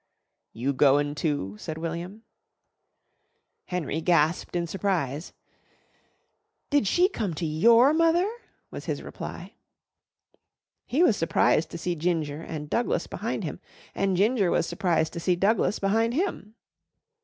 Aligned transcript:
"You 0.51 0.73
goin' 0.73 1.13
too?" 1.13 1.57
said 1.59 1.77
William. 1.77 2.23
Henry 3.65 4.01
gasped 4.01 4.55
in 4.55 4.65
surprise. 4.65 5.31
"Did 6.71 6.87
she 6.87 7.07
come 7.07 7.35
to 7.35 7.45
your 7.45 7.93
mother?" 7.93 8.27
was 8.71 8.85
his 8.85 9.03
reply. 9.03 9.53
He 10.87 11.03
was 11.03 11.17
surprised 11.17 11.69
to 11.69 11.77
see 11.77 11.93
Ginger 11.93 12.41
and 12.41 12.67
Douglas 12.67 13.05
behind 13.05 13.43
him 13.43 13.59
and 13.93 14.17
Ginger 14.17 14.49
was 14.49 14.65
surprised 14.65 15.13
to 15.13 15.19
see 15.19 15.35
Douglas 15.35 15.77
behind 15.77 16.15
him. 16.15 16.55